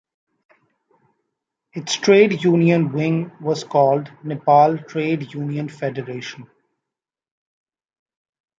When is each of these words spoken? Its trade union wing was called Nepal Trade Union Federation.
Its 1.73 1.93
trade 1.97 2.43
union 2.43 2.91
wing 2.91 3.31
was 3.39 3.63
called 3.63 4.11
Nepal 4.23 4.79
Trade 4.79 5.31
Union 5.31 5.69
Federation. 5.69 6.49